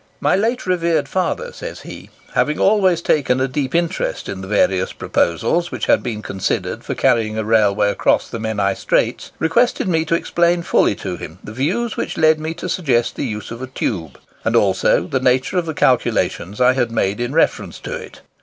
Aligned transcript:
"My 0.19 0.35
late 0.35 0.65
revered 0.65 1.07
father," 1.07 1.53
says 1.53 1.81
he, 1.81 2.09
"having 2.33 2.59
always 2.59 3.03
taken 3.03 3.39
a 3.39 3.47
deep 3.47 3.75
interest 3.75 4.27
in 4.27 4.41
the 4.41 4.47
various 4.47 4.93
proposals 4.93 5.69
which 5.69 5.85
had 5.85 6.01
been 6.01 6.23
considered 6.23 6.83
for 6.83 6.95
carrying 6.95 7.37
a 7.37 7.43
railway 7.43 7.91
across 7.91 8.27
the 8.27 8.39
Menai 8.39 8.73
Straits, 8.75 9.31
requested 9.37 9.87
me 9.87 10.03
to 10.05 10.15
explain 10.15 10.63
fully 10.63 10.95
to 10.95 11.17
him 11.17 11.37
the 11.43 11.53
views 11.53 11.97
which 11.97 12.17
led 12.17 12.39
me 12.39 12.55
to 12.55 12.67
suggest 12.67 13.15
the 13.15 13.25
use 13.25 13.51
of 13.51 13.61
a 13.61 13.67
tube, 13.67 14.19
and 14.43 14.55
also 14.55 15.05
the 15.05 15.19
nature 15.19 15.59
of 15.59 15.67
the 15.67 15.75
calculations 15.75 16.59
I 16.59 16.73
had 16.73 16.89
made 16.91 17.19
in 17.19 17.33
reference 17.33 17.77
to 17.81 17.93
it. 17.95 18.21